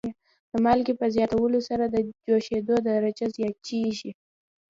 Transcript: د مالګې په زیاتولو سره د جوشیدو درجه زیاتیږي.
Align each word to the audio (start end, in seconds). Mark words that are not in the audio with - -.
د 0.51 0.53
مالګې 0.65 0.93
په 0.99 1.05
زیاتولو 1.15 1.59
سره 1.69 1.83
د 1.87 1.95
جوشیدو 2.25 2.75
درجه 2.87 3.25
زیاتیږي. 3.37 4.11